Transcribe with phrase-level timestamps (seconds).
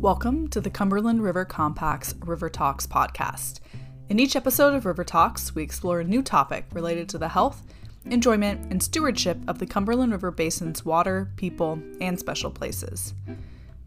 [0.00, 3.60] Welcome to the Cumberland River Compact's River Talks podcast.
[4.08, 7.62] In each episode of River Talks, we explore a new topic related to the health,
[8.06, 13.12] enjoyment, and stewardship of the Cumberland River Basin's water, people, and special places.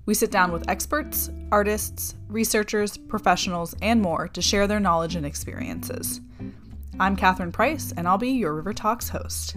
[0.06, 5.26] We sit down with experts, artists, researchers, professionals, and more to share their knowledge and
[5.26, 6.22] experiences.
[7.00, 9.56] I'm Katherine Price, and I'll be your River Talks host.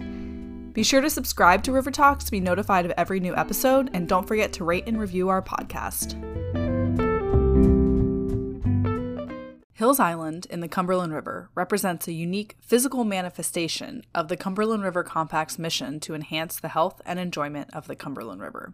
[0.73, 4.09] Be sure to subscribe to River Talks to be notified of every new episode, and
[4.09, 6.26] don't forget to rate and review our podcast.
[9.87, 15.01] Hills Island in the Cumberland River represents a unique physical manifestation of the Cumberland River
[15.01, 18.73] Compact's mission to enhance the health and enjoyment of the Cumberland River.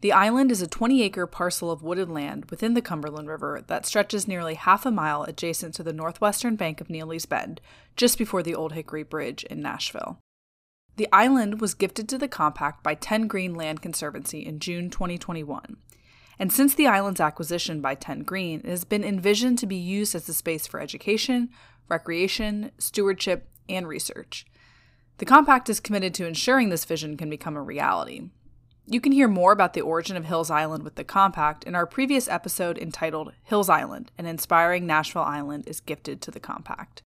[0.00, 3.84] The island is a 20 acre parcel of wooded land within the Cumberland River that
[3.84, 7.60] stretches nearly half a mile adjacent to the northwestern bank of Neely's Bend,
[7.94, 10.20] just before the Old Hickory Bridge in Nashville.
[10.96, 15.76] The island was gifted to the compact by 10 Green Land Conservancy in June 2021.
[16.38, 20.14] And since the island's acquisition by 10 Green, it has been envisioned to be used
[20.14, 21.50] as a space for education,
[21.88, 24.46] recreation, stewardship, and research.
[25.18, 28.30] The compact is committed to ensuring this vision can become a reality.
[28.86, 31.86] You can hear more about the origin of Hills Island with the compact in our
[31.86, 37.02] previous episode entitled Hills Island An Inspiring Nashville Island is Gifted to the Compact.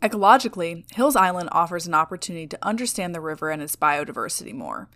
[0.00, 4.88] Ecologically, Hills Island offers an opportunity to understand the river and its biodiversity more.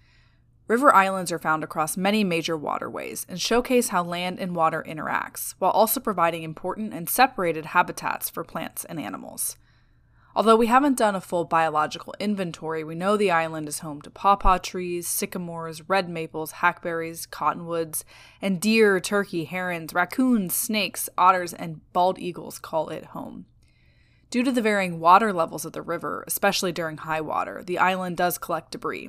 [0.68, 5.54] River islands are found across many major waterways and showcase how land and water interacts,
[5.58, 9.56] while also providing important and separated habitats for plants and animals.
[10.36, 14.10] Although we haven't done a full biological inventory, we know the island is home to
[14.10, 18.04] pawpaw trees, sycamores, red maples, hackberries, cottonwoods,
[18.42, 23.46] and deer, turkey, herons, raccoons, snakes, otters, and bald eagles call it home.
[24.30, 28.18] Due to the varying water levels of the river, especially during high water, the island
[28.18, 29.08] does collect debris.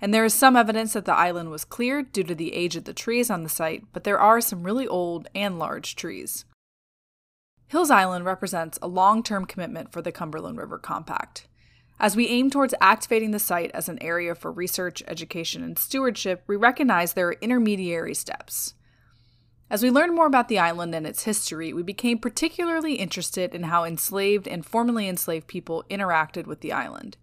[0.00, 2.84] And there is some evidence that the island was cleared due to the age of
[2.84, 6.44] the trees on the site, but there are some really old and large trees.
[7.68, 11.46] Hills Island represents a long term commitment for the Cumberland River Compact.
[12.00, 16.42] As we aim towards activating the site as an area for research, education, and stewardship,
[16.46, 18.74] we recognize there are intermediary steps.
[19.68, 23.64] As we learned more about the island and its history, we became particularly interested in
[23.64, 27.18] how enslaved and formerly enslaved people interacted with the island.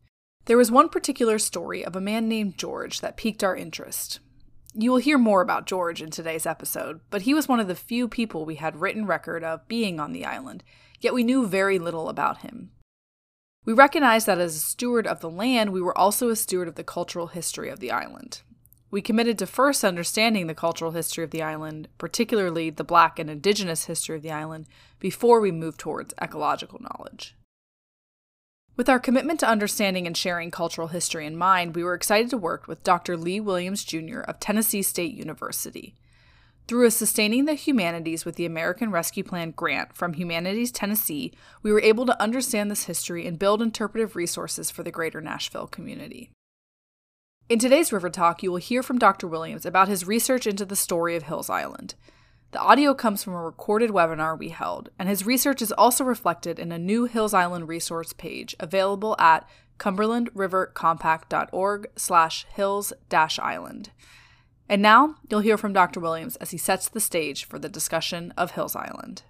[0.48, 4.22] There was one particular story of a man named George that piqued our interest.
[4.74, 7.76] You will hear more about George in today's episode, but he was one of the
[7.76, 10.64] few people we had written record of being on the island,
[11.02, 12.72] yet we knew very little about him.
[13.66, 16.76] We recognized that as a steward of the land, we were also a steward of
[16.76, 18.42] the cultural history of the island.
[18.90, 23.30] We committed to first understanding the cultural history of the island, particularly the Black and
[23.30, 27.36] Indigenous history of the island, before we moved towards ecological knowledge.
[28.78, 32.38] With our commitment to understanding and sharing cultural history in mind, we were excited to
[32.38, 33.18] work with Dr.
[33.18, 34.20] Lee Williams Jr.
[34.20, 35.96] of Tennessee State University.
[36.68, 41.34] Through a Sustaining the Humanities with the American Rescue Plan grant from Humanities Tennessee,
[41.64, 45.66] we were able to understand this history and build interpretive resources for the greater Nashville
[45.66, 46.30] community.
[47.50, 49.26] In today's River Talk, you will hear from Dr.
[49.26, 51.96] Williams about his research into the story of Hills Island.
[52.58, 56.58] The audio comes from a recorded webinar we held, and his research is also reflected
[56.58, 59.48] in a new Hills Island resource page available at
[59.78, 63.92] cumberlandrivercompact.org slash hills-island.
[64.68, 66.00] And now, you'll hear from Dr.
[66.00, 69.22] Williams as he sets the stage for the discussion of Hills Island.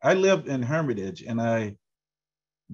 [0.00, 1.74] I live in Hermitage and I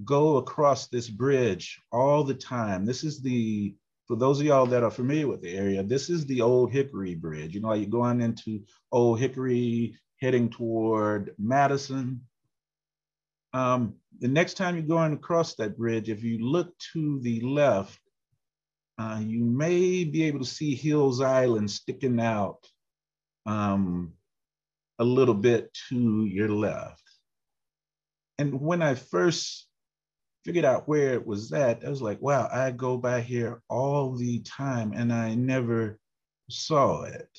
[0.04, 2.84] go across this bridge all the time.
[2.84, 3.74] This is the,
[4.06, 7.14] for those of y'all that are familiar with the area, this is the Old Hickory
[7.14, 7.54] Bridge.
[7.54, 8.62] You know, you're going into
[8.92, 12.22] Old Hickory, heading toward Madison.
[13.52, 17.98] Um, the next time you're going across that bridge, if you look to the left,
[18.98, 22.66] uh, you may be able to see Hills Island sticking out
[23.44, 24.12] um,
[24.98, 27.02] a little bit to your left
[28.38, 29.66] and when I first
[30.46, 34.14] figured out where it was at, I was like, wow, I go by here all
[34.14, 35.98] the time and I never
[36.48, 37.36] saw it.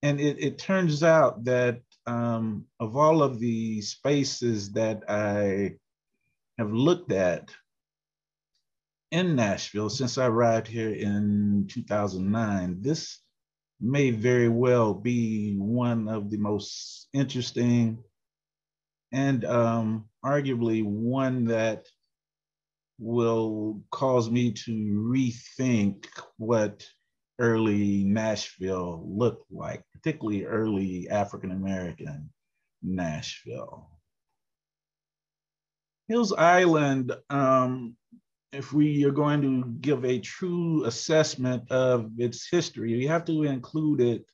[0.00, 5.74] And it, it turns out that um, of all of the spaces that I
[6.58, 7.50] have looked at
[9.10, 13.18] in Nashville since I arrived here in 2009, this
[13.80, 17.98] may very well be one of the most interesting
[19.14, 21.86] and um, arguably one that
[22.98, 26.06] will cause me to rethink
[26.36, 26.84] what
[27.38, 32.28] early Nashville looked like, particularly early African American
[32.82, 33.88] Nashville.
[36.08, 37.96] Hills Island um,
[38.52, 43.42] if we are going to give a true assessment of its history, we have to
[43.42, 44.24] include it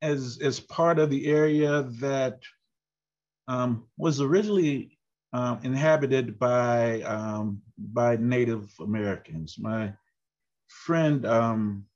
[0.00, 2.38] as, as part of the area that
[3.48, 4.98] um, was originally
[5.32, 9.56] um, inhabited by, um, by Native Americans.
[9.58, 9.92] My
[10.68, 11.86] friend um,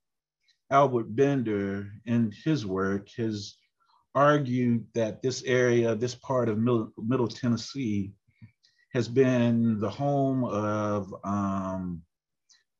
[0.71, 3.57] Albert Bender, in his work, has
[4.15, 8.13] argued that this area, this part of Middle, Middle Tennessee,
[8.93, 12.03] has been the home of um,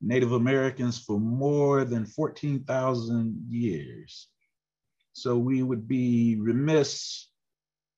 [0.01, 4.29] Native Americans for more than 14,000 years.
[5.13, 7.29] So we would be remiss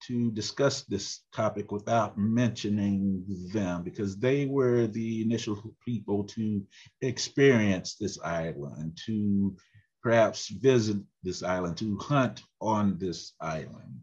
[0.07, 3.23] to discuss this topic without mentioning
[3.53, 6.61] them because they were the initial people to
[7.01, 9.55] experience this island, to
[10.01, 13.99] perhaps visit this island, to hunt on this island.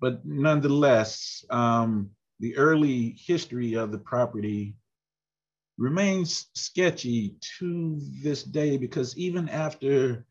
[0.00, 2.10] But nonetheless, um,
[2.40, 4.74] the early history of the property
[5.78, 10.26] remains sketchy to this day because even after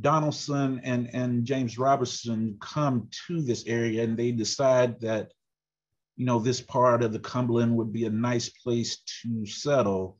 [0.00, 5.32] Donelson and, and James Robertson come to this area and they decide that,
[6.16, 10.18] you know, this part of the Cumberland would be a nice place to settle,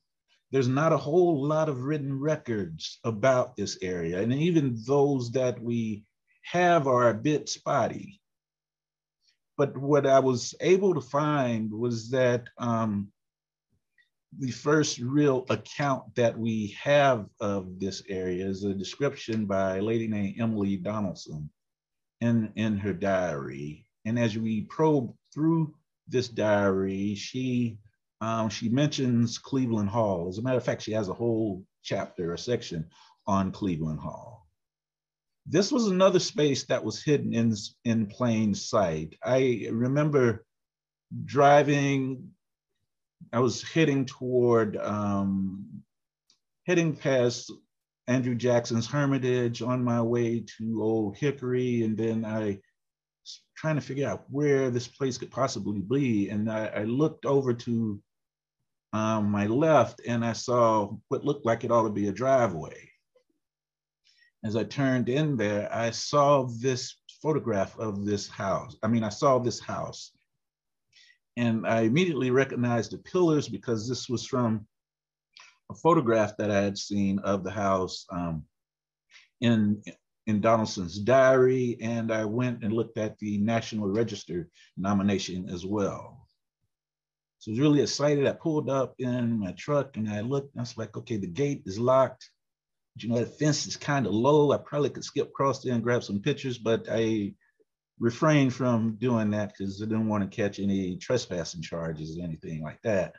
[0.51, 4.21] there's not a whole lot of written records about this area.
[4.21, 6.05] And even those that we
[6.43, 8.21] have are a bit spotty.
[9.57, 13.13] But what I was able to find was that um,
[14.39, 19.83] the first real account that we have of this area is a description by a
[19.83, 21.49] lady named Emily Donelson
[22.21, 23.87] in, in her diary.
[24.05, 25.75] And as we probe through
[26.09, 27.79] this diary, she
[28.23, 30.29] um, she mentions Cleveland Hall.
[30.29, 32.87] As a matter of fact, she has a whole chapter, a section
[33.27, 34.41] on Cleveland Hall
[35.47, 37.55] this was another space that was hidden in,
[37.85, 39.17] in plain sight.
[39.25, 40.45] I remember
[41.25, 42.31] driving,
[43.33, 45.83] I was heading toward, um,
[46.67, 47.53] heading past
[48.07, 51.83] Andrew Jackson's Hermitage on my way to Old Hickory.
[51.83, 52.61] And then I
[53.23, 56.29] was trying to figure out where this place could possibly be.
[56.31, 58.01] And I, I looked over to
[58.93, 62.91] um, my left and I saw what looked like it ought to be a driveway
[64.45, 68.77] as I turned in there, I saw this photograph of this house.
[68.83, 70.13] I mean, I saw this house.
[71.37, 74.67] And I immediately recognized the pillars because this was from
[75.71, 78.45] a photograph that I had seen of the house um,
[79.41, 79.83] in,
[80.27, 81.79] in Donelson's diary.
[81.81, 86.27] And I went and looked at the National Register nomination as well.
[87.39, 88.27] So I was really excited.
[88.27, 91.27] I pulled up in my truck and I looked, and I was like, okay, the
[91.27, 92.29] gate is locked
[92.97, 94.53] you know, that fence is kind of low.
[94.53, 97.35] I probably could skip across there and grab some pictures, but I
[98.01, 102.63] refrained from doing that because I didn't want to catch any trespassing charges or anything
[102.63, 103.15] like that.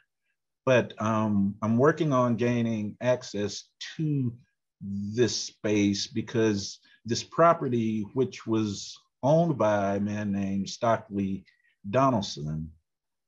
[0.65, 3.63] But um, I'm working on gaining access
[3.97, 4.33] to
[4.81, 11.45] this space because this property, which was owned by a man named Stockley
[11.89, 12.67] Donelson,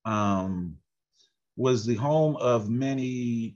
[0.05, 0.77] um,
[1.55, 3.55] was the home of many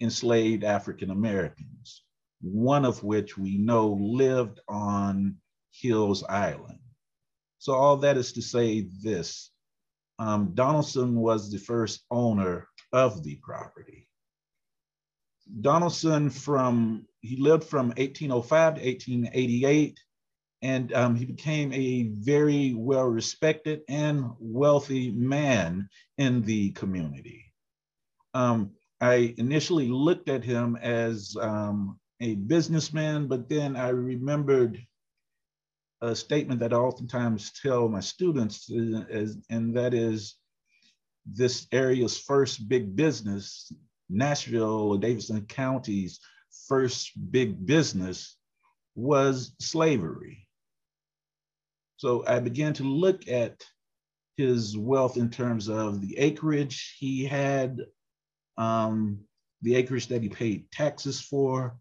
[0.00, 2.04] enslaved African Americans,
[2.40, 5.36] one of which we know lived on
[5.72, 6.78] Hills Island.
[7.60, 9.50] So all that is to say this,
[10.18, 14.08] um, Donelson was the first owner of the property.
[15.60, 20.00] Donelson from, he lived from 1805 to 1888,
[20.62, 25.86] and um, he became a very well respected and wealthy man
[26.16, 27.44] in the community.
[28.32, 28.70] Um,
[29.02, 34.80] I initially looked at him as um, a businessman, but then I remembered
[36.02, 40.36] a statement that I oftentimes tell my students, is, and that is
[41.26, 43.72] this area's first big business,
[44.08, 46.20] Nashville or Davidson County's
[46.68, 48.36] first big business
[48.94, 50.46] was slavery.
[51.96, 53.62] So I began to look at
[54.36, 57.80] his wealth in terms of the acreage he had
[58.56, 59.20] um,
[59.62, 61.76] the acreage that he paid taxes for,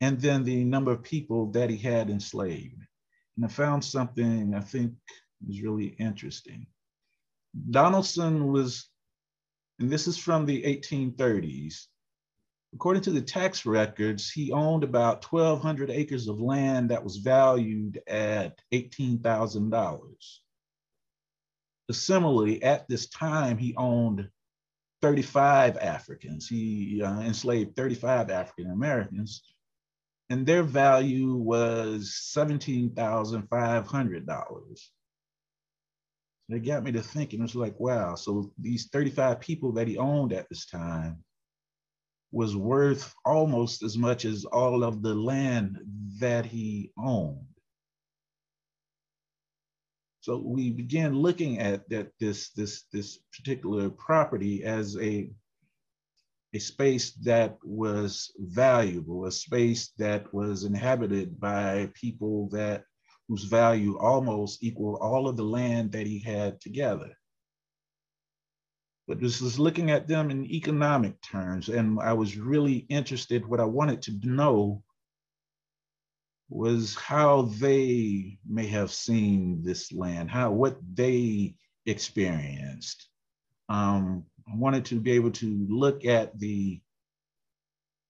[0.00, 2.80] and then the number of people that he had enslaved.
[3.40, 4.92] And I found something I think
[5.48, 6.66] is really interesting.
[7.70, 8.90] Donelson was,
[9.78, 11.86] and this is from the 1830s,
[12.74, 18.02] according to the tax records, he owned about 1,200 acres of land that was valued
[18.06, 20.02] at $18,000.
[21.90, 24.28] Similarly, at this time, he owned
[25.00, 26.46] 35 Africans.
[26.46, 29.42] He uh, enslaved 35 African Americans,
[30.30, 34.90] and their value was $17,500.
[36.48, 37.40] it got me to thinking.
[37.40, 38.14] It was like, wow.
[38.14, 41.24] So these 35 people that he owned at this time
[42.32, 45.78] was worth almost as much as all of the land
[46.20, 47.44] that he owned.
[50.20, 55.30] So we began looking at that this this this particular property as a
[56.52, 62.84] a space that was valuable, a space that was inhabited by people that
[63.28, 67.16] whose value almost equal all of the land that he had together.
[69.06, 73.46] But this is looking at them in economic terms, and I was really interested.
[73.46, 74.82] What I wanted to know
[76.48, 81.54] was how they may have seen this land, how what they
[81.86, 83.08] experienced.
[83.68, 86.80] Um, wanted to be able to look at the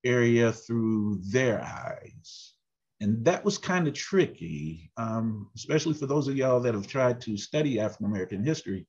[0.04, 2.54] area through their eyes.
[3.00, 7.20] And that was kind of tricky, um, especially for those of y'all that have tried
[7.22, 8.86] to study African American history.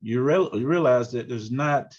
[0.00, 1.94] You, re- you realize that there's not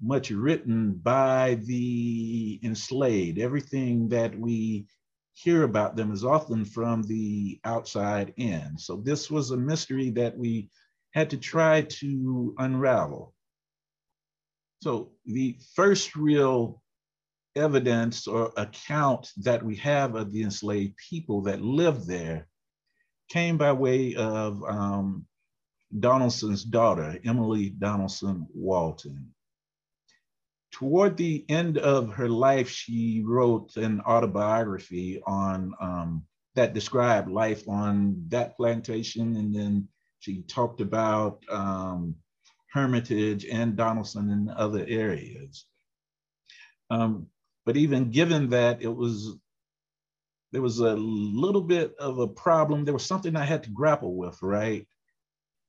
[0.00, 3.38] much written by the enslaved.
[3.38, 4.86] Everything that we
[5.34, 8.78] hear about them is often from the outside in.
[8.78, 10.70] So this was a mystery that we
[11.12, 13.34] had to try to unravel.
[14.82, 16.82] So the first real
[17.56, 22.46] evidence or account that we have of the enslaved people that lived there
[23.30, 25.26] came by way of um,
[25.98, 29.32] Donelson's daughter, Emily Donelson Walton.
[30.72, 37.66] Toward the end of her life, she wrote an autobiography on um, that described life
[37.68, 42.14] on that plantation, and then she talked about um,
[42.76, 45.66] Hermitage and Donelson and other areas.
[46.90, 47.26] Um,
[47.64, 49.36] but even given that, it was
[50.52, 52.84] there was a little bit of a problem.
[52.84, 54.86] There was something I had to grapple with, right?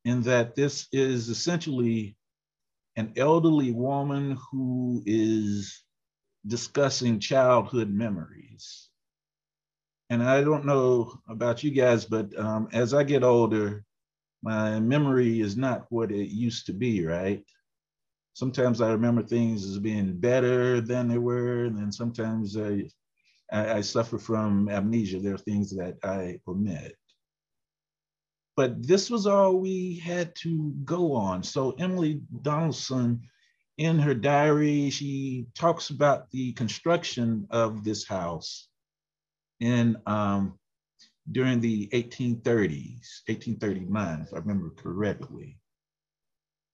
[0.06, 2.16] In that this is essentially
[2.96, 5.84] an elderly woman who is
[6.46, 8.90] discussing childhood memories.
[10.10, 13.84] And I don't know about you guys, but um, as I get older,
[14.42, 17.44] my memory is not what it used to be, right?
[18.34, 22.84] Sometimes I remember things as being better than they were, and then sometimes I,
[23.52, 25.20] I, I suffer from amnesia.
[25.20, 26.96] There are things that I omit
[28.58, 31.44] but this was all we had to go on.
[31.44, 33.20] So Emily Donelson,
[33.78, 38.68] in her diary, she talks about the construction of this house
[39.60, 40.58] in um,
[41.32, 45.58] during the 1830s, 1839, if I remember correctly.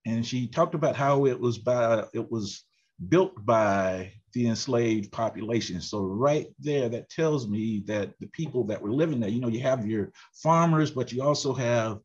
[0.05, 2.63] And she talked about how it was by it was
[3.09, 5.81] built by the enslaved population.
[5.81, 9.47] So right there, that tells me that the people that were living there, you know,
[9.47, 11.99] you have your farmers, but you also have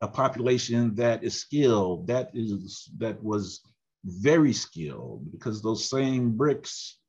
[0.00, 3.60] a population that is skilled, that is that was
[4.04, 6.99] very skilled because those same bricks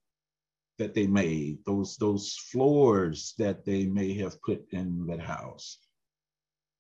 [0.82, 5.78] that they made, those those floors that they may have put in that house,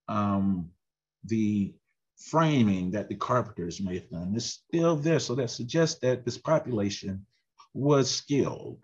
[0.07, 0.69] um,
[1.25, 1.73] the
[2.17, 5.19] framing that the carpenters may have done is still there.
[5.19, 7.25] So that suggests that this population
[7.73, 8.79] was skilled.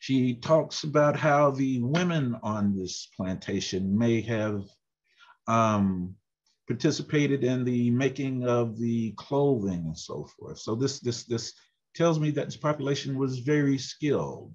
[0.00, 4.62] She talks about how the women on this plantation may have
[5.46, 6.14] um,
[6.66, 10.58] participated in the making of the clothing and so forth.
[10.58, 11.54] So this this this
[11.98, 14.54] tells me that this population was very skilled.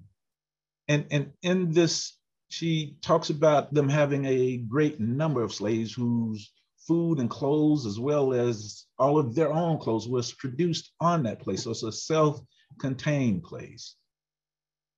[0.88, 6.52] And, and in this, she talks about them having a great number of slaves whose
[6.88, 11.40] food and clothes, as well as all of their own clothes, was produced on that
[11.40, 11.64] place.
[11.64, 12.40] So it's a self
[12.78, 13.94] contained place.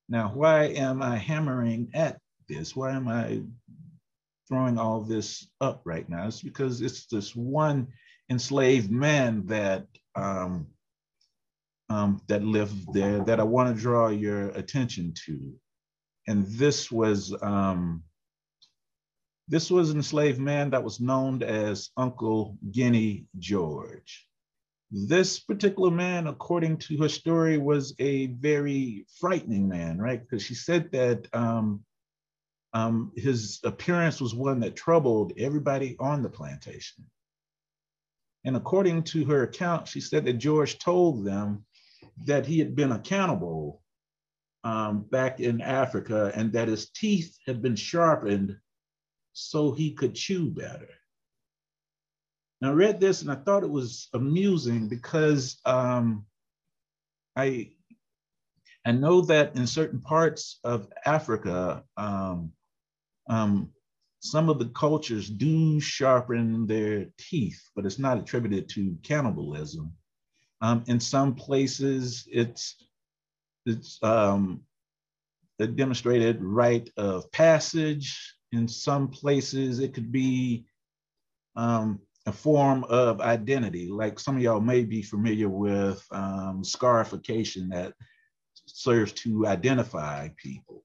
[0.07, 2.75] Now, why am I hammering at this?
[2.77, 3.41] Why am I
[4.47, 6.27] throwing all this up right now?
[6.27, 7.87] It's because it's this one
[8.29, 9.85] enslaved man that
[10.15, 10.67] um,
[11.89, 15.53] um, that lived there that I want to draw your attention to.
[16.27, 18.03] And this was um,
[19.47, 24.27] this was an enslaved man that was known as Uncle Guinea George.
[24.91, 30.21] This particular man, according to her story, was a very frightening man, right?
[30.21, 31.83] Because she said that um,
[32.73, 37.05] um, his appearance was one that troubled everybody on the plantation.
[38.45, 41.65] And according to her account, she said that George told them
[42.25, 43.81] that he had been accountable
[44.63, 48.57] um, back in Africa and that his teeth had been sharpened
[49.33, 50.89] so he could chew better.
[52.59, 56.25] Now, I read this and I thought it was amusing because um,
[57.35, 57.71] I,
[58.83, 62.51] I know that in certain parts of Africa, um,
[63.29, 63.69] um,
[64.19, 69.93] some of the cultures do sharpen their teeth, but it's not attributed to cannibalism.
[70.61, 72.75] Um, in some places, it's
[73.65, 74.61] it's um,
[75.59, 78.35] a demonstrated rite of passage.
[78.53, 80.65] In some places, it could be
[81.55, 83.89] um, a form of identity.
[83.89, 87.93] Like some of y'all may be familiar with um, scarification that
[88.65, 90.83] serves to identify people.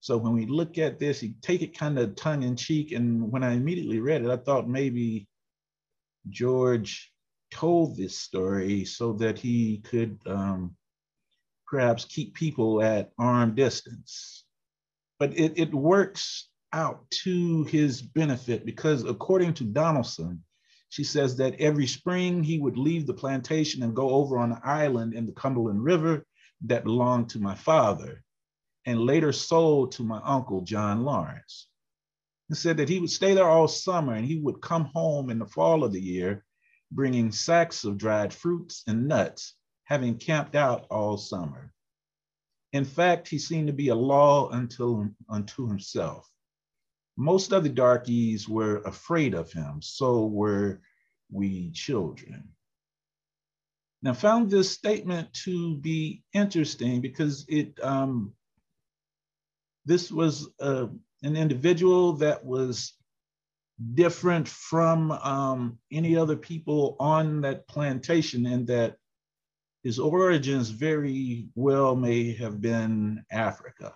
[0.00, 2.90] So when we look at this, you take it kind of tongue in cheek.
[2.90, 5.28] And when I immediately read it, I thought maybe
[6.28, 7.11] George
[7.52, 10.76] told this story so that he could um,
[11.66, 14.44] perhaps keep people at arm distance.
[15.18, 20.40] But it, it works out to his benefit because according to Donelson,
[20.88, 24.60] she says that every spring he would leave the plantation and go over on an
[24.64, 26.26] island in the Cumberland River
[26.66, 28.22] that belonged to my father
[28.84, 31.68] and later sold to my uncle, John Lawrence.
[32.48, 35.38] He said that he would stay there all summer and he would come home in
[35.38, 36.44] the fall of the year,
[36.94, 41.72] bringing sacks of dried fruits and nuts, having camped out all summer.
[42.72, 46.30] In fact, he seemed to be a law unto, unto himself.
[47.16, 50.80] Most of the darkies were afraid of him, so were
[51.30, 52.48] we children.
[54.02, 58.32] Now, found this statement to be interesting because it um,
[59.84, 60.86] this was uh,
[61.22, 62.94] an individual that was
[63.94, 68.96] different from um, any other people on that plantation in that
[69.82, 73.94] his origins very well may have been Africa.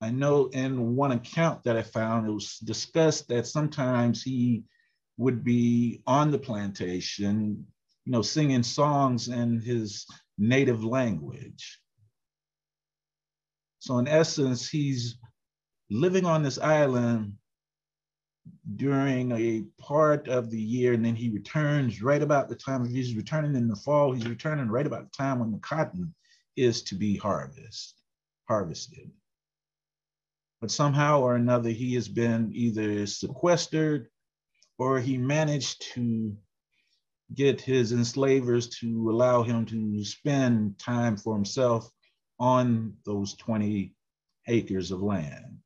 [0.00, 4.64] I know in one account that I found, it was discussed that sometimes he
[5.18, 7.66] would be on the plantation,
[8.04, 10.06] you know, singing songs in his
[10.38, 11.80] native language.
[13.78, 15.16] So in essence, he's
[15.90, 17.34] living on this island
[18.76, 22.90] during a part of the year, and then he returns right about the time of
[22.90, 26.14] he's returning in the fall, he's returning right about the time when the cotton
[26.56, 28.00] is to be harvest,
[28.48, 29.10] harvested.
[30.60, 34.08] But somehow or another, he has been either sequestered
[34.78, 36.36] or he managed to
[37.34, 41.90] get his enslavers to allow him to spend time for himself
[42.38, 43.94] on those 20
[44.48, 45.58] acres of land.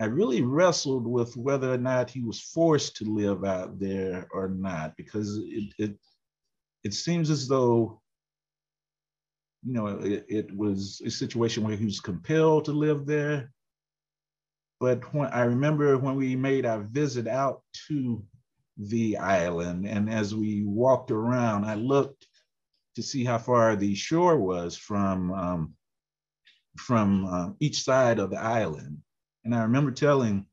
[0.00, 4.48] I really wrestled with whether or not he was forced to live out there or
[4.48, 5.98] not, because it it,
[6.82, 8.00] it seems as though,
[9.62, 13.52] you know, it, it was a situation where he was compelled to live there.
[14.80, 18.22] But when I remember when we made our visit out to
[18.76, 22.26] the island, and as we walked around, I looked
[22.96, 25.74] to see how far the shore was from um,
[26.76, 28.98] from uh, each side of the island.
[29.44, 30.46] And I remember telling,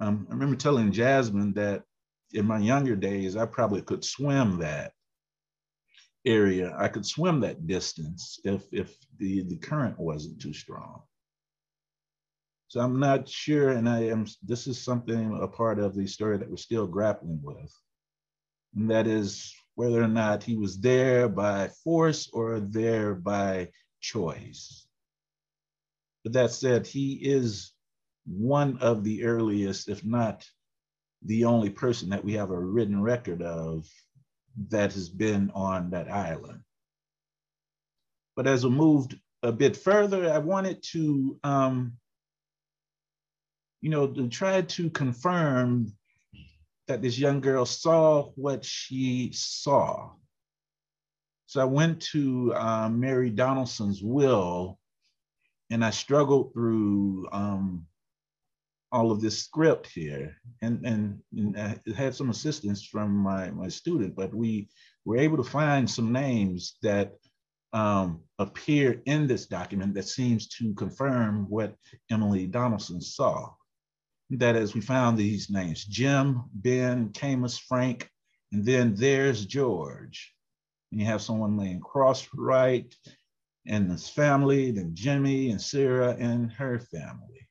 [0.00, 1.84] um, I remember telling Jasmine that
[2.32, 4.92] in my younger days, I probably could swim that
[6.24, 6.74] area.
[6.76, 11.02] I could swim that distance if if the the current wasn't too strong.
[12.68, 14.26] So I'm not sure, and I am.
[14.42, 17.72] This is something a part of the story that we're still grappling with,
[18.74, 24.86] and that is whether or not he was there by force or there by choice.
[26.24, 27.72] But that said, he is
[28.26, 30.46] one of the earliest, if not
[31.22, 33.86] the only person that we have a written record of
[34.68, 36.60] that has been on that island.
[38.36, 41.92] But as we moved a bit further, I wanted to, um,
[43.80, 45.92] you know, to try to confirm
[46.88, 50.10] that this young girl saw what she saw.
[51.46, 54.79] So I went to um, Mary Donelson's will
[55.70, 57.86] and I struggled through um,
[58.92, 63.68] all of this script here and, and, and I had some assistance from my, my
[63.68, 64.68] student, but we
[65.04, 67.14] were able to find some names that
[67.72, 71.76] um, appear in this document that seems to confirm what
[72.10, 73.50] Emily Donelson saw
[74.30, 78.08] that is, we found these names Jim, Ben, Camus, Frank,
[78.52, 80.32] and then there's George.
[80.90, 82.94] And you have someone laying cross right
[83.66, 87.48] and his family, then Jimmy and Sarah and her family.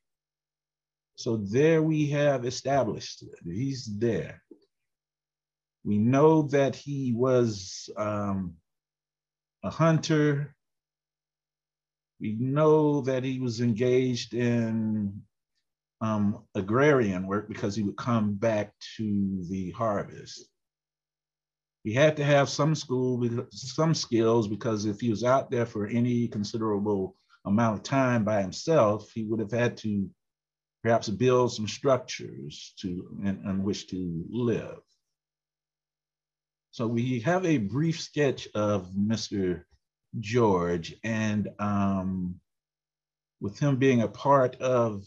[1.16, 3.24] So there we have established.
[3.44, 4.42] He's there.
[5.84, 8.56] We know that he was um,
[9.64, 10.56] a hunter.
[12.20, 15.22] We know that he was engaged in
[16.02, 20.50] um, agrarian work because he would come back to the harvest.
[21.84, 25.88] He had to have some school, some skills, because if he was out there for
[25.88, 27.16] any considerable
[27.46, 30.10] amount of time by himself, he would have had to
[30.84, 34.80] perhaps build some structures to in, in which to live.
[36.72, 39.64] So we have a brief sketch of Mr.
[40.20, 42.40] George and um,
[43.42, 45.06] with him being a part of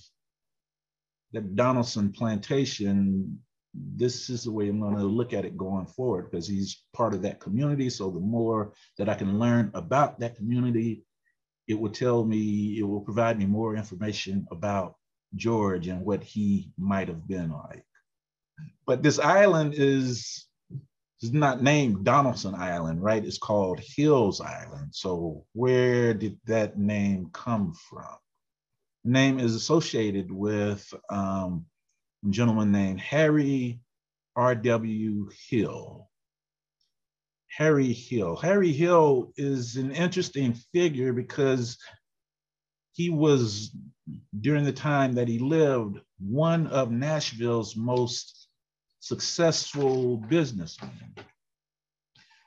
[1.33, 3.39] the Donelson plantation,
[3.75, 7.15] this is the way I'm going to look at it going forward because he's part
[7.15, 7.89] of that community.
[7.89, 11.05] So the more that I can learn about that community,
[11.69, 14.97] it will tell me, it will provide me more information about
[15.37, 17.85] George and what he might have been like.
[18.87, 20.47] But this island is,
[21.23, 23.25] is not named Donelson Island, right?
[23.25, 24.89] It's called Hills Island.
[24.93, 28.17] So where did that name come from?
[29.05, 31.65] Name is associated with um,
[32.31, 33.81] gentleman named Harry
[34.37, 35.31] R.W.
[35.49, 36.09] Hill.
[37.49, 38.37] Harry Hill.
[38.37, 41.77] Harry Hill is an interesting figure because
[42.93, 43.75] he was,
[44.41, 48.49] during the time that he lived, one of Nashville's most
[49.01, 51.15] successful businessmen.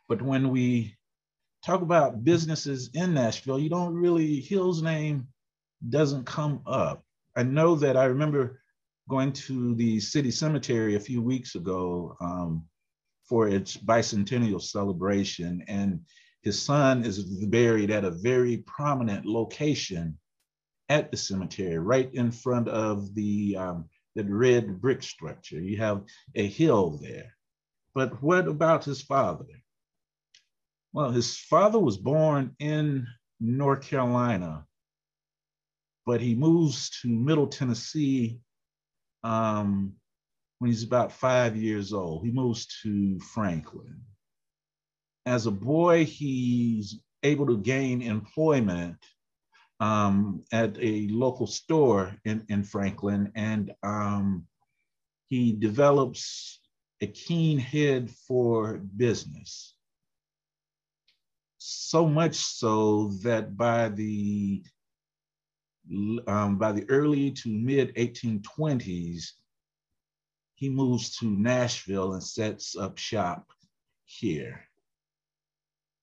[0.08, 0.96] But when we
[1.64, 5.28] talk about businesses in Nashville, you don't really, Hill's name
[5.88, 7.04] doesn't come up.
[7.36, 8.62] I know that I remember
[9.10, 12.66] going to the city cemetery a few weeks ago um,
[13.28, 16.00] for its bicentennial celebration, and
[16.42, 20.18] his son is buried at a very prominent location
[20.90, 25.60] at the cemetery, right in front of the um, red brick structure.
[25.60, 26.04] You have
[26.36, 27.36] a hill there.
[27.94, 29.46] But what about his father?
[30.94, 33.08] Well, his father was born in
[33.40, 34.66] North Carolina
[36.06, 38.40] but he moves to Middle Tennessee
[39.26, 39.94] um,
[40.60, 42.24] when he's about five years old.
[42.24, 44.02] He moves to Franklin.
[45.26, 48.98] As a boy, he's able to gain employment
[49.80, 54.46] um, at a local store in, in Franklin, and um,
[55.28, 56.60] he develops
[57.02, 59.76] a keen head for business.
[61.58, 64.64] So much so that by the
[66.28, 69.32] um, by the early to mid 1820s,
[70.56, 73.48] he moves to Nashville and sets up shop
[74.06, 74.62] here.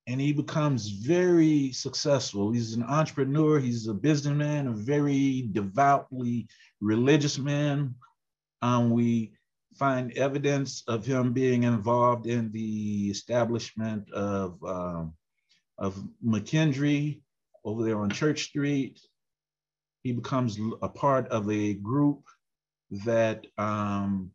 [0.07, 2.53] And he becomes very successful.
[2.53, 6.49] He's an entrepreneur, he's a businessman, a very devoutly
[6.81, 7.95] religious man.
[8.61, 9.33] Um, we
[9.77, 15.15] find evidence of him being involved in the establishment of, um,
[15.79, 17.23] of McKendree
[17.65, 19.01] over there on Church Street
[20.03, 22.23] he becomes a part of a group
[23.05, 24.31] that um,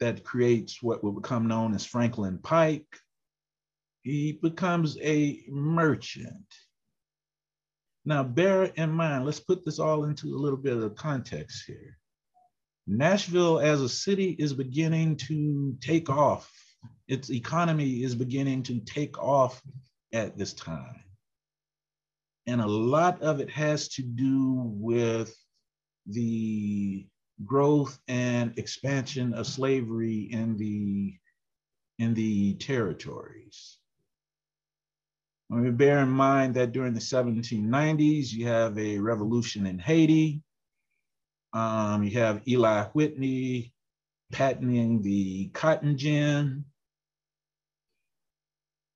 [0.00, 2.96] that creates what will become known as Franklin Pike.
[4.02, 6.46] He becomes a merchant.
[8.04, 11.98] Now, bear in mind, let's put this all into a little bit of context here.
[12.88, 16.50] Nashville as a city is beginning to take off.
[17.06, 19.62] Its economy is beginning to take off
[20.12, 21.04] at this time.
[22.46, 25.34] And a lot of it has to do with
[26.06, 27.06] the
[27.44, 31.14] growth and expansion of slavery in the
[31.98, 33.78] in the territories.
[35.52, 40.42] I mean, bear in mind that during the 1790s, you have a revolution in Haiti.
[41.52, 43.74] Um, you have Eli Whitney
[44.32, 46.64] patenting the cotton gin.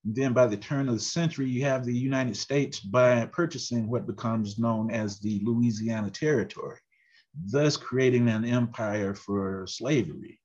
[0.08, 4.06] Then by the turn of the century, you have the United States by purchasing what
[4.06, 6.78] becomes known as the Louisiana Territory,
[7.34, 10.40] thus creating an empire for slavery.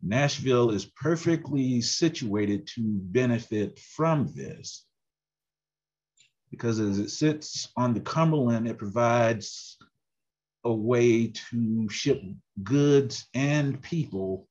[0.00, 4.86] Nashville is perfectly situated to benefit from this
[6.52, 9.76] because as it sits on the Cumberland, it provides
[10.62, 12.22] a way to ship
[12.62, 14.48] goods and people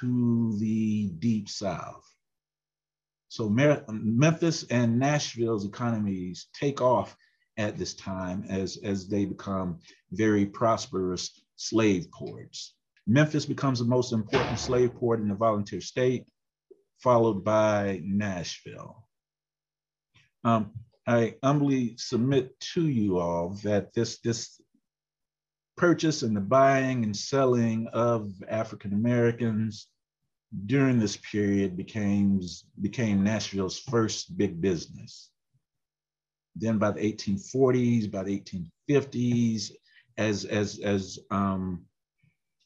[0.00, 2.09] to the deep South.
[3.30, 7.16] So Memphis and Nashville's economies take off
[7.56, 9.78] at this time as, as they become
[10.10, 12.74] very prosperous slave ports.
[13.06, 16.26] Memphis becomes the most important slave port in the volunteer state,
[16.98, 19.06] followed by Nashville.
[20.42, 20.72] Um,
[21.06, 24.60] I humbly submit to you all that this, this
[25.76, 29.86] purchase and the buying and selling of African Americans
[30.66, 32.40] during this period became,
[32.80, 35.30] became Nashville's first big business.
[36.56, 39.72] Then by the 1840s, by the 1850s,
[40.18, 41.84] as, as, as, um,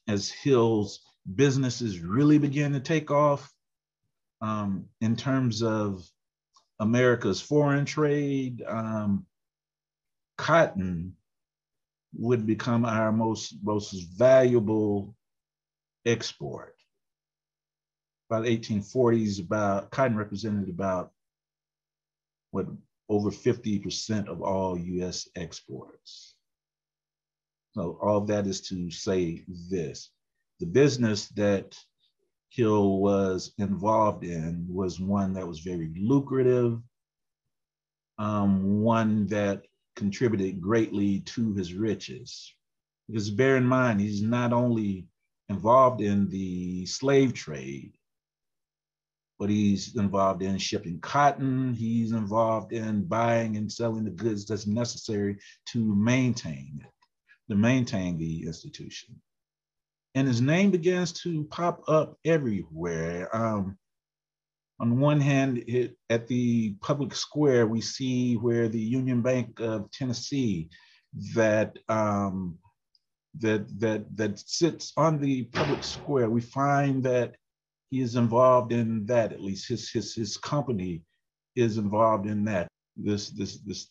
[0.07, 1.01] as Hill's
[1.35, 3.51] businesses really began to take off
[4.41, 6.07] um, in terms of
[6.79, 9.25] America's foreign trade, um,
[10.37, 11.15] cotton
[12.17, 15.15] would become our most, most valuable
[16.05, 16.75] export.
[18.29, 21.11] About 1840s, about cotton represented about
[22.51, 22.67] what
[23.09, 26.35] over 50% of all US exports.
[27.73, 30.09] So all that is to say this.
[30.59, 31.77] The business that
[32.49, 36.79] Hill was involved in was one that was very lucrative,
[38.17, 42.53] um, one that contributed greatly to his riches.
[43.07, 45.05] Because bear in mind, he's not only
[45.49, 47.93] involved in the slave trade,
[49.39, 51.73] but he's involved in shipping cotton.
[51.73, 55.37] He's involved in buying and selling the goods that's necessary
[55.69, 56.91] to maintain it,
[57.49, 59.15] to maintain the institution.
[60.15, 63.35] And his name begins to pop up everywhere.
[63.35, 63.77] Um,
[64.79, 69.91] on one hand, it, at the public square, we see where the Union Bank of
[69.91, 70.69] Tennessee
[71.33, 72.57] that um,
[73.39, 76.29] that that that sits on the public square.
[76.29, 77.35] We find that
[77.89, 79.33] he is involved in that.
[79.33, 81.03] At least his his his company
[81.55, 82.67] is involved in that.
[82.95, 83.89] This this this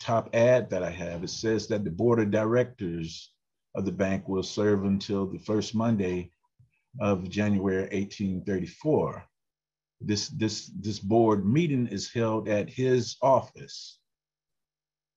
[0.00, 3.32] top ad that I have it says that the board of directors
[3.74, 6.30] of the bank will serve until the first Monday
[7.00, 9.24] of January 1834.
[10.00, 13.98] This this this board meeting is held at his office.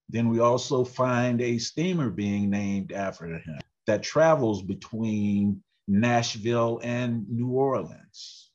[0.09, 7.27] Then we also find a steamer being named after him that travels between Nashville and
[7.29, 8.51] New Orleans.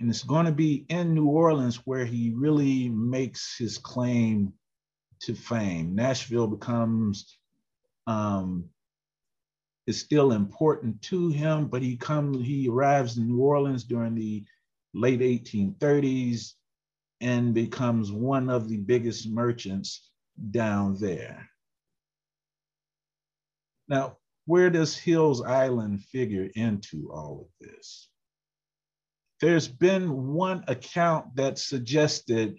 [0.00, 4.52] And it's going to be in New Orleans where he really makes his claim
[5.20, 5.94] to fame.
[5.94, 7.38] Nashville becomes
[8.06, 8.68] um,
[9.86, 14.44] is still important to him, but he comes, he arrives in New Orleans during the
[14.94, 16.52] late 1830s
[17.20, 20.10] and becomes one of the biggest merchants
[20.50, 21.48] down there.
[23.88, 28.08] Now, where does Hills Island figure into all of this?
[29.40, 32.56] There's been one account that suggested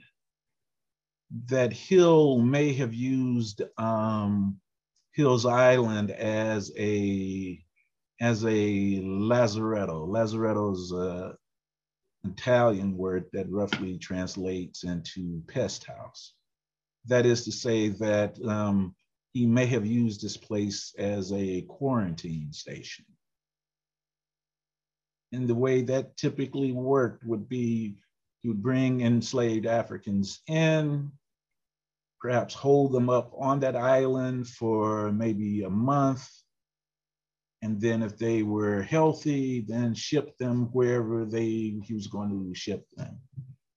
[1.48, 4.60] that Hill may have used um,
[5.14, 7.60] Hills Island as a
[8.20, 10.08] as a lazaretto.
[10.08, 11.38] Lazaretto is an
[12.32, 16.34] Italian word that roughly translates into pest house.
[17.06, 18.96] That is to say that um,
[19.38, 23.06] he may have used this place as a quarantine station.
[25.32, 27.98] And the way that typically worked would be
[28.42, 31.12] he would bring enslaved Africans in,
[32.20, 36.28] perhaps hold them up on that island for maybe a month.
[37.62, 42.56] And then if they were healthy, then ship them wherever they he was going to
[42.56, 43.20] ship them.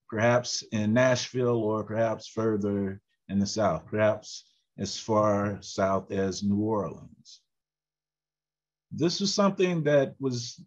[0.08, 4.49] Perhaps in Nashville or perhaps further in the South, perhaps
[4.80, 7.42] as far south as New Orleans.
[8.90, 10.60] This is something that was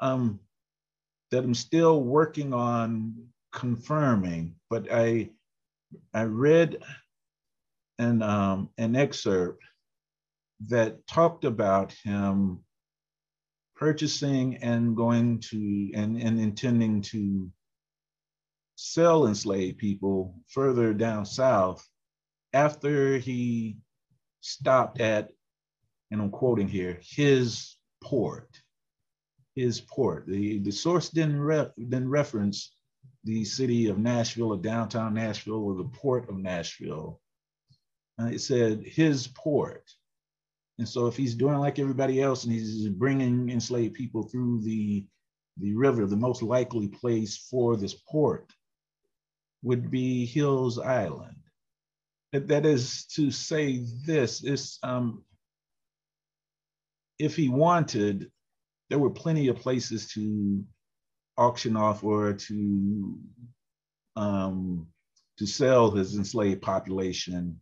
[0.00, 0.40] um,
[1.30, 3.16] that I'm still working on
[3.52, 5.30] confirming, but I
[6.14, 6.82] I read
[7.98, 9.62] an um, an excerpt
[10.68, 12.60] that talked about him
[13.76, 17.50] purchasing and going to and, and intending to
[18.76, 21.86] sell enslaved people further down south
[22.52, 23.78] after he
[24.40, 25.30] stopped at,
[26.10, 28.60] and I'm quoting here, his port,
[29.54, 30.26] his port.
[30.26, 32.74] The, the source didn't, re- didn't reference
[33.24, 37.20] the city of Nashville or downtown Nashville or the port of Nashville.
[38.20, 39.84] Uh, it said his port.
[40.78, 45.04] And so if he's doing like everybody else and he's bringing enslaved people through the,
[45.58, 48.50] the river, the most likely place for this port
[49.62, 51.36] would be Hills Island
[52.32, 55.24] that is to say this is um,
[57.18, 58.30] if he wanted,
[58.88, 60.64] there were plenty of places to
[61.36, 63.18] auction off or to
[64.16, 64.86] um,
[65.38, 67.60] to sell his enslaved population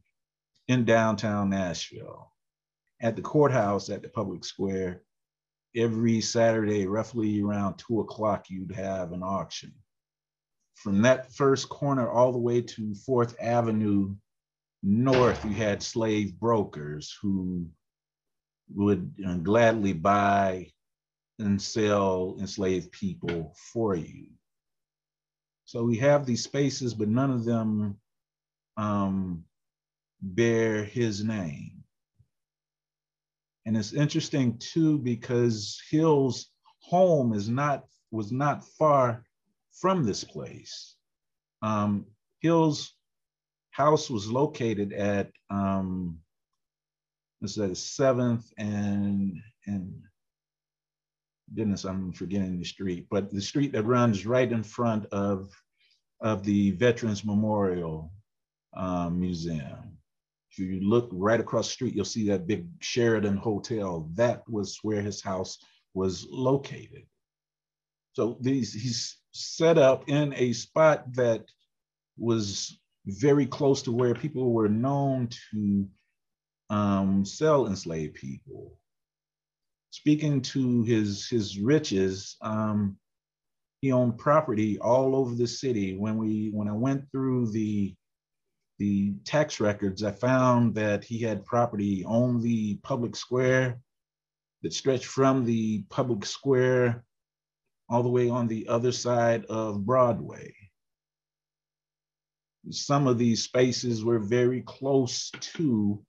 [0.67, 2.33] in downtown Nashville.
[3.01, 5.03] At the courthouse at the public square,
[5.77, 9.73] every Saturday, roughly around two o'clock, you'd have an auction.
[10.75, 14.15] From that first corner all the way to Fourth Avenue
[14.83, 17.67] north, you had slave brokers who
[18.75, 20.71] would gladly buy
[21.39, 24.29] and sell enslaved people for you.
[25.65, 27.99] So we have these spaces, but none of them
[28.77, 29.45] um,
[30.21, 31.85] bear his name.
[33.67, 39.25] And it's interesting too because Hill's home is not was not far
[39.73, 40.97] from this place.
[41.61, 42.07] Um,
[42.41, 42.95] Hill's
[43.79, 46.19] house was located at um,
[47.41, 49.95] let's say Seventh and and
[51.55, 55.53] goodness, I'm forgetting the street, but the street that runs right in front of
[56.21, 58.13] of the Veterans Memorial
[58.77, 59.97] um, Museum.
[60.51, 64.11] If you look right across the street, you'll see that big Sheraton Hotel.
[64.15, 65.57] That was where his house
[65.95, 67.07] was located.
[68.15, 71.45] So these he's set up in a spot that
[72.17, 72.77] was
[73.09, 75.89] very close to where people were known to
[76.71, 78.77] um, sell enslaved people.
[79.91, 82.99] Speaking to his his riches, um,
[83.81, 85.97] he owned property all over the city.
[85.97, 87.95] When we when I went through the
[88.79, 93.81] the tax records, I found that he had property on the public square
[94.63, 97.05] that stretched from the public square
[97.89, 100.55] all the way on the other side of Broadway.
[102.71, 106.03] Some of these spaces were very close to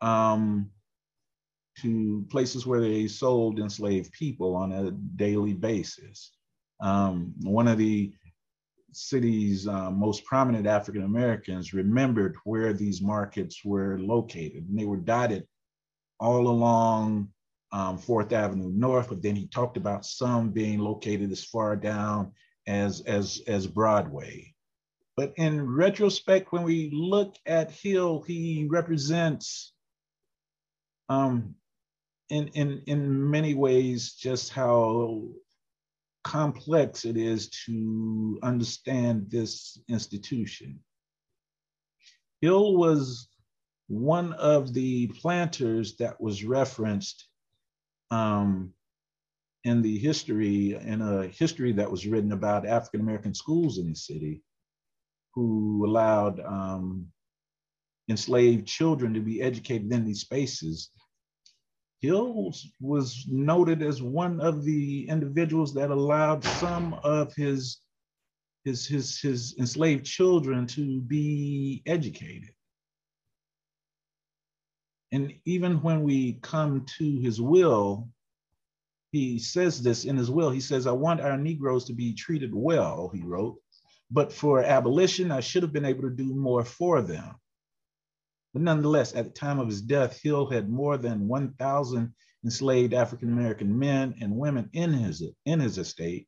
[0.00, 0.70] um,
[1.78, 6.32] to places where they sold enslaved people on a daily basis.
[6.80, 8.12] Um, one of the
[8.92, 14.96] city's uh, most prominent African Americans remembered where these markets were located, and they were
[14.96, 15.46] dotted
[16.18, 17.28] all along
[17.72, 19.08] um, Fourth Avenue North.
[19.08, 22.32] But then he talked about some being located as far down
[22.66, 24.49] as as as Broadway.
[25.20, 29.74] But in retrospect, when we look at Hill, he represents
[31.10, 31.56] um,
[32.30, 35.24] in, in, in many ways just how
[36.24, 40.80] complex it is to understand this institution.
[42.40, 43.28] Hill was
[43.88, 47.28] one of the planters that was referenced
[48.10, 48.72] um,
[49.64, 53.94] in the history, in a history that was written about African American schools in the
[53.94, 54.42] city,
[55.34, 57.06] who allowed um,
[58.08, 60.90] enslaved children to be educated in these spaces
[62.00, 67.78] Hill was noted as one of the individuals that allowed some of his
[68.64, 72.54] his his his enslaved children to be educated.
[75.12, 78.08] And even when we come to his will,
[79.12, 80.50] he says this in his will.
[80.50, 83.58] He says, I want our Negroes to be treated well, he wrote,
[84.10, 87.36] but for abolition, I should have been able to do more for them.
[88.52, 92.12] But nonetheless, at the time of his death, Hill had more than 1,000
[92.44, 96.26] enslaved African American men and women in his, in his estate,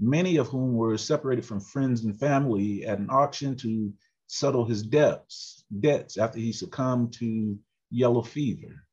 [0.00, 3.92] many of whom were separated from friends and family at an auction to
[4.26, 7.56] settle his debts, debts after he succumbed to
[7.90, 8.84] yellow fever.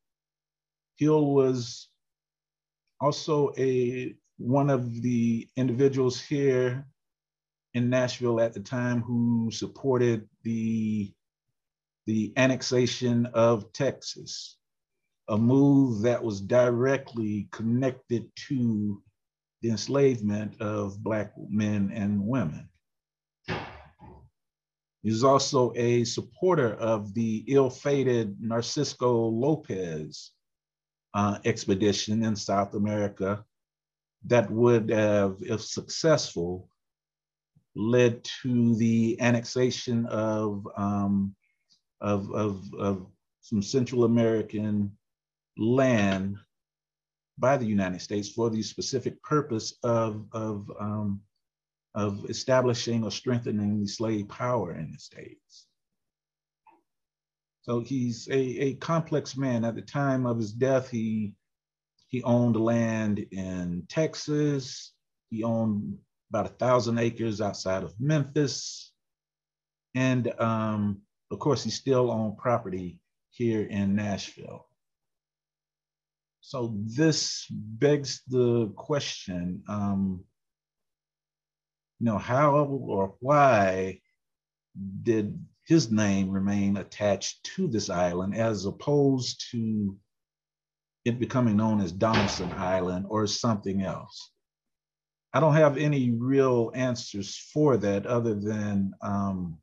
[0.97, 1.87] Hill was
[3.01, 6.85] also a one of the individuals here
[7.73, 11.13] in Nashville at the time who supported the
[12.05, 14.57] the annexation of Texas,
[15.27, 19.03] a move that was directly connected to
[19.61, 22.67] the enslavement of Black men and women.
[25.03, 30.31] He was also a supporter of the ill-fated Narciso Lopez
[31.13, 33.45] uh, expedition in South America
[34.25, 36.69] that would have, if successful,
[37.75, 41.35] led to the annexation of um,
[42.01, 43.05] of, of, of
[43.41, 44.91] some Central American
[45.57, 46.37] land
[47.37, 51.21] by the United States for the specific purpose of, of, um,
[51.95, 55.67] of establishing or strengthening the slave power in the States.
[57.61, 59.63] So he's a, a complex man.
[59.63, 61.33] At the time of his death, he,
[62.07, 64.93] he owned land in Texas.
[65.29, 65.97] He owned
[66.29, 68.91] about a thousand acres outside of Memphis.
[69.95, 72.99] And um, of course, he still owned property
[73.31, 74.67] here in Nashville.
[76.41, 80.23] So this begs the question, um,
[81.99, 83.99] you know, how or why
[85.03, 89.95] did his name remain attached to this island as opposed to
[91.05, 94.31] it becoming known as Donelson Island or something else?
[95.33, 99.59] I don't have any real answers for that other than um,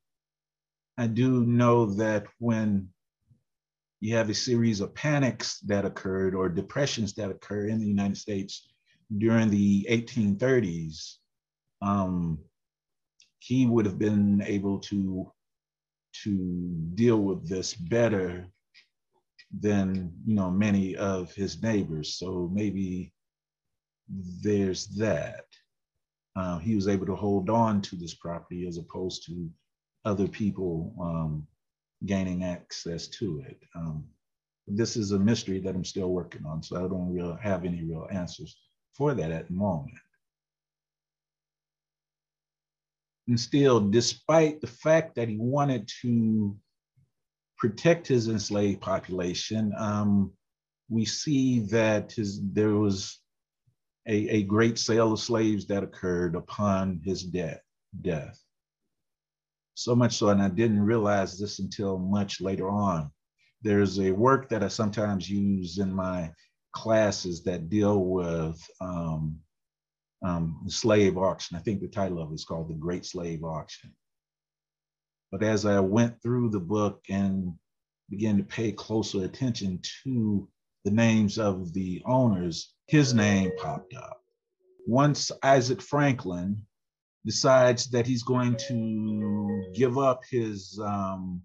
[0.96, 2.88] I do know that when
[4.00, 8.16] you have a series of panics that occurred or depressions that occur in the United
[8.16, 8.68] States
[9.18, 11.16] during the 1830s,
[11.82, 12.38] um,
[13.38, 15.32] he would have been able to
[16.24, 16.32] to
[16.94, 18.46] deal with this better
[19.60, 22.14] than you know many of his neighbors.
[22.14, 23.12] So maybe
[24.08, 25.44] there's that.
[26.36, 29.50] Uh, he was able to hold on to this property as opposed to
[30.04, 31.46] other people um,
[32.04, 33.58] gaining access to it.
[33.74, 34.04] Um,
[34.66, 37.82] this is a mystery that I'm still working on, so I don't really have any
[37.84, 38.56] real answers
[38.94, 39.96] for that at the moment.
[43.28, 46.56] And still, despite the fact that he wanted to
[47.58, 50.32] protect his enslaved population, um,
[50.88, 53.20] we see that his, there was
[54.06, 57.60] a, a great sale of slaves that occurred upon his death.
[58.00, 58.40] death.
[59.74, 63.10] So much so, and I didn't realize this until much later on.
[63.62, 66.32] There's a work that I sometimes use in my
[66.72, 69.38] classes that deal with um,
[70.24, 71.56] um, the slave auction.
[71.56, 73.92] I think the title of it is called The Great Slave Auction.
[75.32, 77.52] But as I went through the book and
[78.08, 80.48] began to pay closer attention to
[80.84, 84.22] the names of the owners, his name popped up.
[84.86, 86.64] Once Isaac Franklin
[87.24, 91.42] decides that he's going to give up his, um,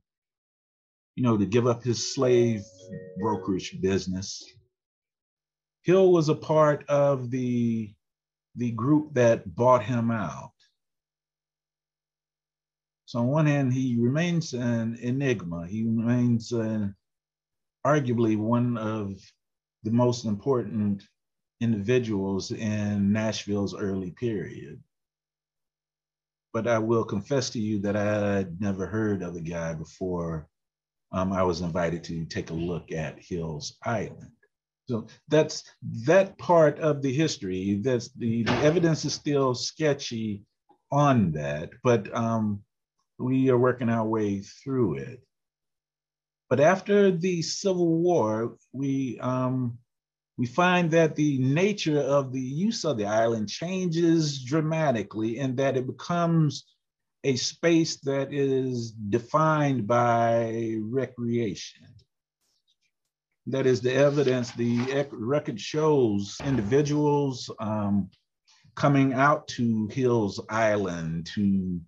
[1.15, 2.63] you know, to give up his slave
[3.19, 4.43] brokerage business,
[5.83, 7.91] Hill was a part of the
[8.55, 10.51] the group that bought him out.
[13.05, 15.67] So on one hand, he remains an enigma.
[15.67, 16.89] He remains uh,
[17.85, 19.13] arguably one of
[19.83, 21.01] the most important
[21.61, 24.81] individuals in Nashville's early period.
[26.53, 30.47] But I will confess to you that I had never heard of the guy before
[31.13, 34.31] um, I was invited to take a look at Hills Island.
[34.89, 35.63] So that's
[36.05, 37.79] that part of the history.
[37.81, 40.43] That's the, the evidence is still sketchy
[40.91, 42.63] on that, but um,
[43.17, 45.21] we are working our way through it.
[46.49, 49.77] But after the Civil War, we um,
[50.41, 55.77] we find that the nature of the use of the island changes dramatically in that
[55.77, 56.65] it becomes
[57.23, 61.85] a space that is defined by recreation.
[63.45, 68.09] That is the evidence, the record shows individuals um,
[68.73, 71.79] coming out to Hills Island to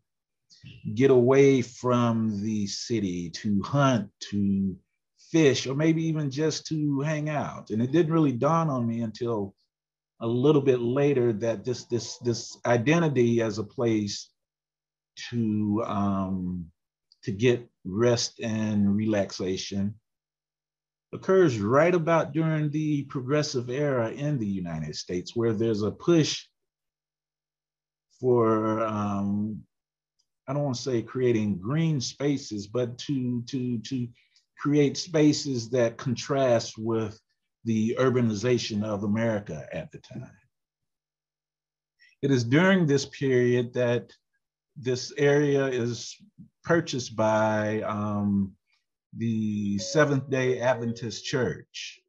[0.94, 4.76] get away from the city, to hunt, to
[5.34, 7.72] fish, or maybe even just to hang out.
[7.72, 9.56] And it didn't really dawn on me until
[10.22, 14.30] a little bit later that this this this identity as a place
[15.30, 16.68] to um,
[17.24, 19.96] to get rest and relaxation
[21.14, 26.46] occurs right about during the progressive era in the United States, where there's a push
[28.20, 29.62] for um,
[30.48, 34.08] I don't want to say creating green spaces, but to to to
[34.64, 37.20] create spaces that contrast with
[37.66, 40.38] the urbanization of America at the time.
[42.22, 44.14] It is during this period that
[44.78, 46.16] this area is
[46.64, 48.54] purchased by um,
[49.18, 52.00] the Seventh day Adventist Church.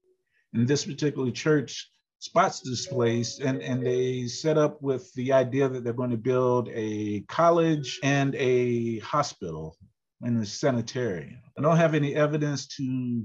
[0.53, 1.91] And this particular church
[2.21, 6.17] spots this place and, and they set up with the idea that they're going to
[6.17, 9.77] build a college and a hospital
[10.25, 11.39] and the sanitarium.
[11.57, 13.25] I don't have any evidence to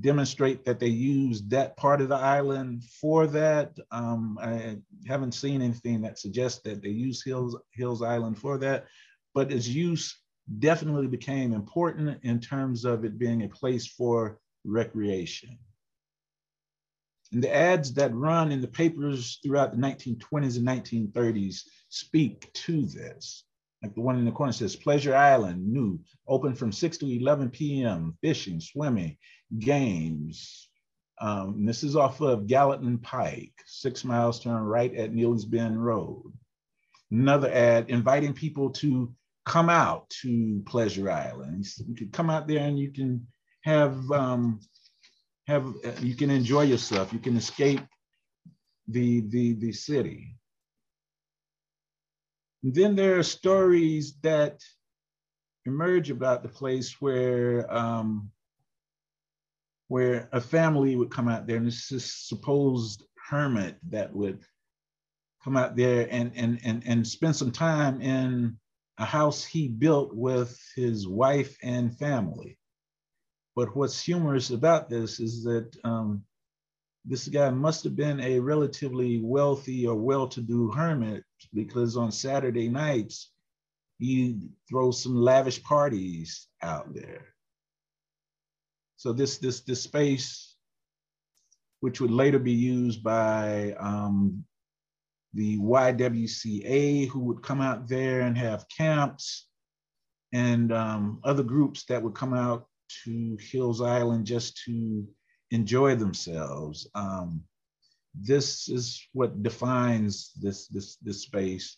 [0.00, 3.76] demonstrate that they used that part of the island for that.
[3.90, 8.86] Um, I haven't seen anything that suggests that they used Hills, Hills Island for that,
[9.34, 10.18] but its use
[10.58, 15.58] definitely became important in terms of it being a place for recreation.
[17.32, 20.66] And the ads that run in the papers throughout the 1920s and
[21.14, 23.45] 1930s speak to this.
[23.86, 27.50] Like the one in the corner says, Pleasure Island, new, open from 6 to 11
[27.50, 29.16] p.m., fishing, swimming,
[29.60, 30.68] games.
[31.20, 36.32] Um, this is off of Gallatin Pike, six miles turn right at Neely's Bend Road.
[37.12, 39.14] Another ad inviting people to
[39.44, 41.64] come out to Pleasure Island.
[41.86, 43.24] You can come out there and you can
[43.62, 44.58] have um,
[45.46, 45.72] have
[46.02, 47.12] you can enjoy yourself.
[47.12, 47.82] You can escape
[48.88, 50.34] the the the city.
[52.66, 54.60] And then there are stories that
[55.66, 58.32] emerge about the place where um,
[59.86, 64.40] where a family would come out there, and this is supposed hermit that would
[65.44, 68.58] come out there and and and and spend some time in
[68.98, 72.58] a house he built with his wife and family.
[73.54, 76.24] But what's humorous about this is that um,
[77.04, 81.22] this guy must have been a relatively wealthy or well-to-do hermit
[81.54, 83.30] because on Saturday nights,
[83.98, 87.34] you throw some lavish parties out there.
[88.96, 90.56] So this this this space,
[91.80, 94.44] which would later be used by um,
[95.34, 99.48] the YWCA who would come out there and have camps,
[100.32, 102.66] and um, other groups that would come out
[103.04, 105.06] to Hills Island just to
[105.50, 106.88] enjoy themselves.
[106.94, 107.42] Um,
[108.20, 111.76] this is what defines this, this, this space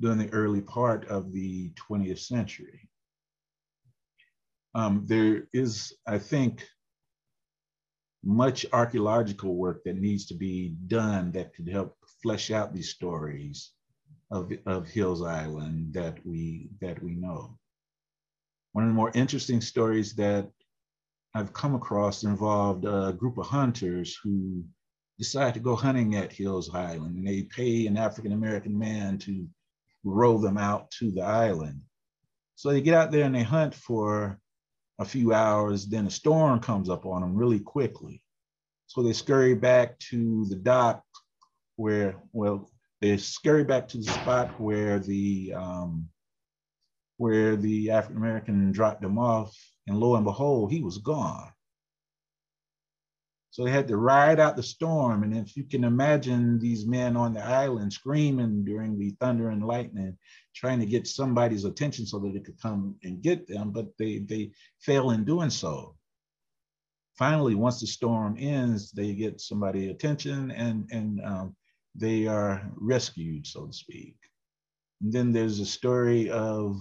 [0.00, 2.88] during the early part of the 20th century.
[4.74, 6.62] Um, there is, I think,
[8.22, 13.72] much archaeological work that needs to be done that could help flesh out these stories
[14.30, 17.56] of, of Hills Island that we that we know.
[18.72, 20.50] One of the more interesting stories that
[21.34, 24.64] I've come across involved a group of hunters who
[25.18, 29.48] decide to go hunting at Hills Island and they pay an African American man to
[30.04, 31.80] row them out to the island.
[32.54, 34.38] So they get out there and they hunt for
[34.98, 38.22] a few hours, then a storm comes up on them really quickly.
[38.86, 41.02] So they scurry back to the dock
[41.76, 46.08] where, well, they scurry back to the spot where the um,
[47.18, 49.54] where the African American dropped him off,
[49.86, 51.50] and lo and behold, he was gone.
[53.56, 55.22] So they had to ride out the storm.
[55.22, 59.66] And if you can imagine these men on the island screaming during the thunder and
[59.66, 60.18] lightning,
[60.54, 64.18] trying to get somebody's attention so that they could come and get them, but they,
[64.18, 64.50] they
[64.82, 65.96] fail in doing so.
[67.16, 71.56] Finally, once the storm ends, they get somebody attention and, and um,
[71.94, 74.16] they are rescued, so to speak.
[75.00, 76.76] And then there's a story of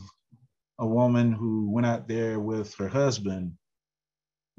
[0.79, 3.53] a woman who went out there with her husband and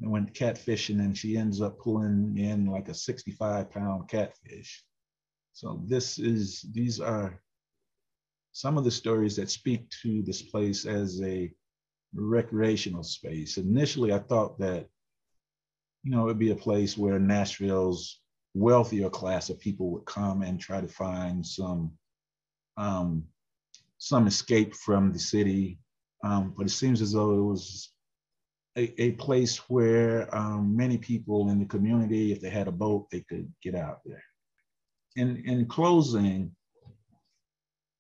[0.01, 4.85] went catfishing and she ends up pulling in like a 65 pound catfish.
[5.53, 7.41] So this is, these are
[8.53, 11.51] some of the stories that speak to this place as a
[12.15, 13.57] recreational space.
[13.57, 14.87] Initially, I thought that,
[16.03, 18.21] you know, it'd be a place where Nashville's
[18.55, 21.93] wealthier class of people would come and try to find some
[22.79, 23.25] um,
[23.99, 25.79] some escape from the city.
[26.23, 27.91] Um, but it seems as though it was
[28.77, 33.07] a, a place where um, many people in the community, if they had a boat,
[33.11, 34.23] they could get out there.
[35.17, 36.55] In, in closing,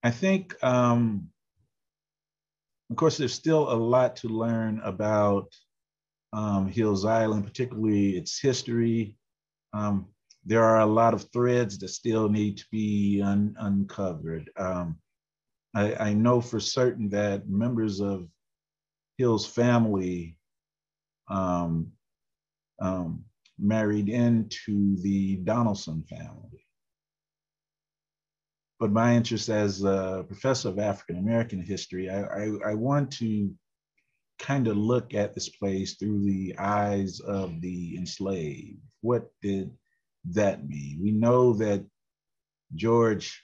[0.03, 1.29] I think, um,
[2.91, 5.53] of course, there's still a lot to learn about
[6.33, 9.17] um, Hills Island, particularly its history.
[9.73, 10.09] Um,
[10.45, 14.51] there are a lot of threads that still need to be un uncovered.
[14.57, 14.99] Um,
[15.75, 18.29] I, I, know for certain that members of
[19.19, 20.36] Hill's family
[21.29, 21.93] um,
[22.81, 23.25] um,
[23.59, 26.67] married into the Donelson family.
[28.79, 33.55] But my interest as a professor of African American history, I, I, I want to
[34.39, 38.79] kind of look at this place through the eyes of the enslaved.
[39.01, 39.71] What did
[40.33, 41.01] that mean?
[41.03, 41.87] We know that
[42.75, 43.43] George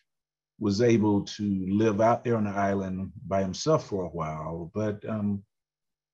[0.58, 5.02] was able to live out there on the island by himself for a while, but
[5.08, 5.42] um,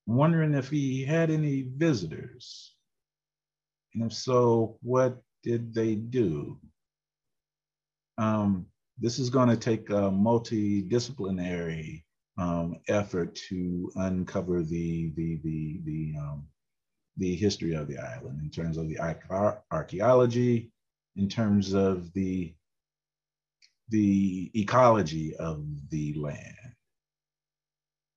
[0.09, 2.75] wondering if he had any visitors.
[3.95, 6.59] And if so, what did they do?
[8.17, 8.67] Um,
[8.99, 12.03] this is going to take a multidisciplinary
[12.39, 16.47] um, effort to uncover the the the the um,
[17.17, 18.99] the history of the island in terms of the
[19.71, 20.73] archaeology,
[21.17, 22.55] in terms of the
[23.91, 26.68] the ecology of the land.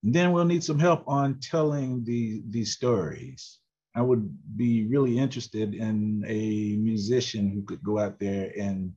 [0.03, 3.59] Then we'll need some help on telling the, these stories.
[3.95, 8.93] I would be really interested in a musician who could go out there and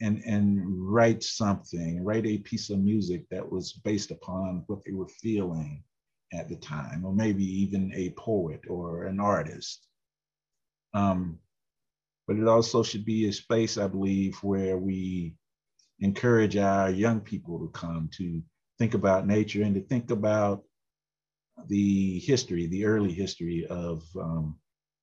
[0.00, 4.92] and and write something, write a piece of music that was based upon what they
[4.92, 5.82] were feeling
[6.32, 9.86] at the time, or maybe even a poet or an artist.
[10.94, 11.38] Um,
[12.26, 15.36] but it also should be a space, I believe, where we
[16.00, 18.42] encourage our young people to come to
[18.78, 20.64] think about nature and to think about
[21.68, 24.56] the history, the early history of, um,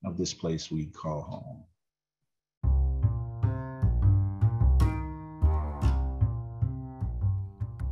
[0.06, 1.64] of this place we call home.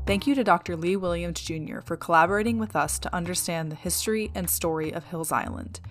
[0.10, 0.76] Thank you to Dr.
[0.76, 1.82] Lee Williams Jr.
[1.82, 5.82] for collaborating with us to understand the history and story of Hills Island.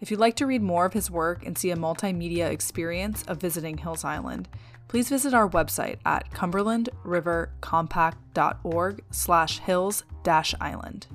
[0.00, 3.40] If you'd like to read more of his work and see a multimedia experience of
[3.40, 4.48] visiting Hills Island,
[4.92, 11.06] please visit our website at cumberlandrivercompact.org slash hills-island.